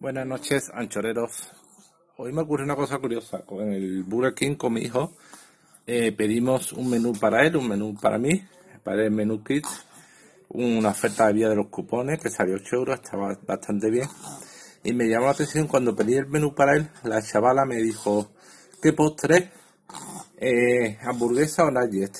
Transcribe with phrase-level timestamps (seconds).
[0.00, 1.50] Buenas noches, anchoreros.
[2.16, 3.42] Hoy me ocurre una cosa curiosa.
[3.44, 5.14] Con el Burger King, con mi hijo,
[5.86, 8.42] eh, pedimos un menú para él, un menú para mí,
[8.82, 9.84] para el menú Kids,
[10.48, 14.08] una oferta de vía de los cupones que salió 8 euros, estaba bastante bien.
[14.84, 18.32] Y me llamó la atención cuando pedí el menú para él, la chavala me dijo,
[18.80, 19.52] ¿qué postre?
[20.38, 22.16] Eh, ¿Hamburguesa o nugget?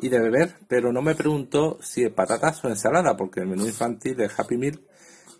[0.00, 3.64] Y de beber, pero no me preguntó si es patatas o ensalada, porque el menú
[3.64, 4.82] infantil de Happy Meal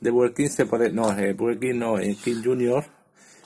[0.04, 2.84] de Burger se puede, no, eh, Burger no, en King Junior,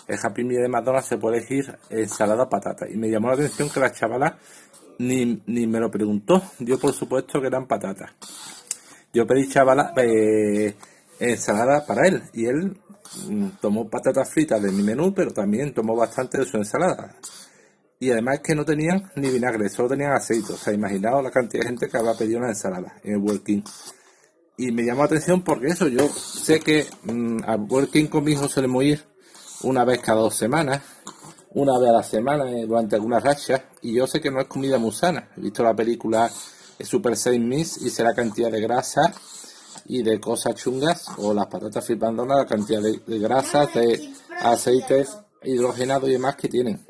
[0.08, 2.86] el Happy Meal de McDonald's se puede elegir ensalada patata.
[2.90, 4.36] Y me llamó la atención que la chavala
[4.98, 6.42] ni, ni me lo preguntó.
[6.58, 8.10] Yo por supuesto que eran patatas.
[9.14, 10.74] Yo pedí chavala eh,
[11.20, 12.76] ensalada para él y él
[13.28, 17.14] mm, tomó patatas fritas de mi menú, pero también tomó bastante de su ensalada.
[18.00, 20.54] Y además que no tenían ni vinagre, solo tenían aceite.
[20.54, 23.42] O sea, imaginaos la cantidad de gente que había pedido una ensalada en el Burger
[23.42, 23.62] King
[24.58, 28.32] y me llamó la atención porque eso, yo sé que mm, a Working con mi
[28.32, 29.04] hijo solemos ir
[29.62, 30.82] una vez cada dos semanas,
[31.50, 34.48] una vez a la semana eh, durante algunas rachas, y yo sé que no es
[34.48, 35.30] comida muy sana.
[35.36, 36.28] He visto la película
[36.80, 39.14] Super 6 Miss y sé la cantidad de grasa
[39.86, 45.16] y de cosas chungas, o las patatas flipandonas, la cantidad de, de grasas, de aceites
[45.44, 46.84] hidrogenados y demás que tienen.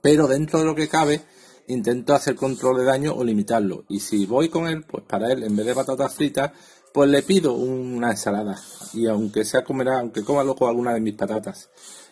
[0.00, 1.20] Pero dentro de lo que cabe,
[1.68, 3.84] intento hacer control de daño o limitarlo.
[3.88, 6.52] Y si voy con él, pues para él, en vez de patatas fritas,
[6.92, 8.58] pues le pido una ensalada.
[8.92, 11.70] Y aunque sea comerá, aunque coma loco alguna de mis patatas.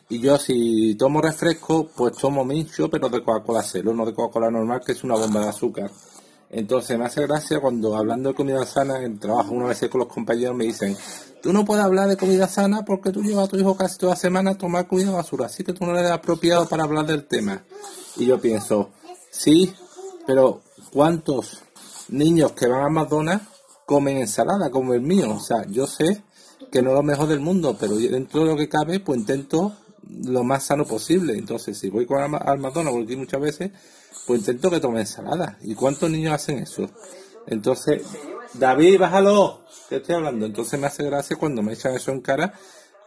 [0.08, 4.50] Y yo si tomo refresco, pues tomo mincho, pero de Coca-Cola cero, no de Coca-Cola
[4.50, 5.90] normal, que es una bomba de azúcar.
[6.50, 10.08] Entonces me hace gracia cuando hablando de comida sana, en trabajo una vez con los
[10.08, 10.96] compañeros me dicen,
[11.42, 14.16] tú no puedes hablar de comida sana porque tú llevas a tu hijo casi toda
[14.16, 17.64] semana a tomar comida basura, así que tú no eres apropiado para hablar del tema.
[18.16, 18.90] Y yo pienso,
[19.30, 19.72] Sí,
[20.26, 20.62] pero
[20.92, 21.62] ¿cuántos
[22.08, 23.46] niños que van a McDonald's
[23.86, 25.34] comen ensalada como el mío?
[25.34, 26.22] O sea, yo sé
[26.70, 29.74] que no es lo mejor del mundo, pero dentro de lo que cabe, pues intento
[30.24, 31.36] lo más sano posible.
[31.36, 33.70] Entonces, si voy con al McDonald's, voy muchas veces,
[34.26, 35.58] pues intento que tome ensalada.
[35.62, 36.90] ¿Y cuántos niños hacen eso?
[37.46, 38.02] Entonces,
[38.54, 40.46] David, bájalo, ¿qué estoy hablando?
[40.46, 42.54] Entonces me hace gracia cuando me echan eso en cara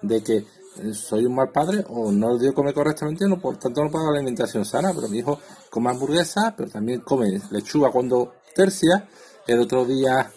[0.01, 0.45] de que
[0.93, 4.05] soy un mal padre o no lo digo comer correctamente, no por tanto no puedo
[4.05, 5.39] dar alimentación sana, pero mi hijo
[5.69, 9.07] come hamburguesa, pero también come lechuga cuando tercia.
[9.47, 10.31] El otro día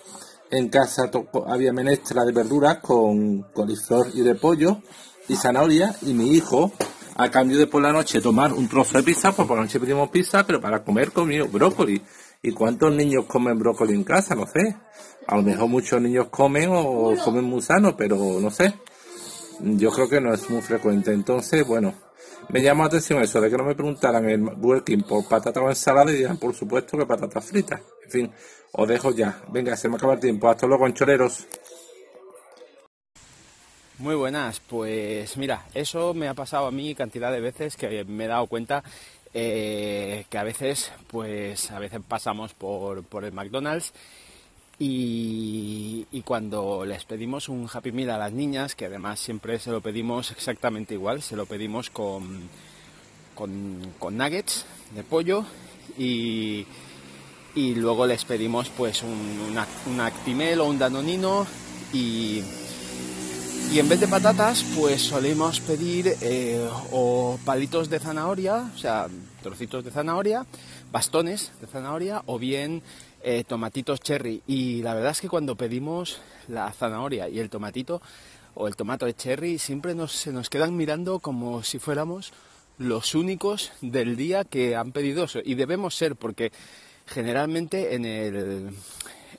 [0.50, 1.10] en casa
[1.46, 4.78] había menestra de verduras con coliflor y de pollo
[5.28, 6.72] y zanahoria y mi hijo
[7.16, 9.78] a cambio de por la noche tomar un trozo de pizza, pues por la noche
[9.78, 12.02] pedimos pizza, pero para comer comió brócoli.
[12.42, 14.34] ¿Y cuántos niños comen brócoli en casa?
[14.34, 14.76] No sé.
[15.26, 18.74] A lo mejor muchos niños comen o comen muy sano, pero no sé
[19.60, 21.12] yo creo que no es muy frecuente.
[21.12, 21.94] Entonces, bueno,
[22.48, 25.68] me llama la atención eso, de que no me preguntaran el working por patata o
[25.68, 27.80] ensalada y digan, por supuesto, que patatas fritas.
[28.04, 28.32] En fin,
[28.72, 29.40] os dejo ya.
[29.48, 30.48] Venga, se me acaba el tiempo.
[30.48, 31.46] Hasta luego, anchoreros.
[33.98, 38.24] Muy buenas, pues mira, eso me ha pasado a mí cantidad de veces que me
[38.24, 38.82] he dado cuenta
[39.32, 43.92] eh, que a veces, pues a veces pasamos por, por el McDonald's
[44.78, 49.80] y, cuando les pedimos un Happy Meal a las niñas, que además siempre se lo
[49.80, 52.48] pedimos exactamente igual, se lo pedimos con,
[53.34, 54.64] con, nuggets
[54.94, 55.44] de pollo
[55.98, 56.66] y,
[57.54, 61.46] y, luego les pedimos pues un, un, Actimel o un Danonino
[61.92, 62.42] y,
[63.74, 69.08] y en vez de patatas pues solemos pedir eh, o palitos de zanahoria, o sea,
[69.42, 70.46] trocitos de zanahoria,
[70.92, 72.82] bastones de zanahoria o bien
[73.24, 74.42] eh, tomatitos cherry.
[74.46, 78.00] Y la verdad es que cuando pedimos la zanahoria y el tomatito
[78.54, 82.32] o el tomato de cherry, siempre nos, se nos quedan mirando como si fuéramos
[82.78, 85.40] los únicos del día que han pedido eso.
[85.44, 86.52] Y debemos ser, porque
[87.06, 88.70] generalmente en el,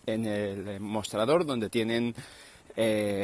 [0.06, 2.13] en el mostrador donde tienen...
[2.78, 3.23] Eh,